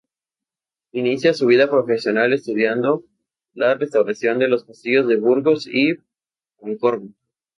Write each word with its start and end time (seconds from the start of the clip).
Inicia 0.93 1.31
su 1.35 1.45
vida 1.45 1.69
profesional 1.69 2.33
estudiando 2.33 3.03
la 3.53 3.75
restauración 3.75 4.39
de 4.39 4.47
los 4.47 4.63
castillos 4.65 5.07
de 5.07 5.17
Burgos 5.17 5.67
y 5.71 5.93
Pancorbo. 6.59 7.09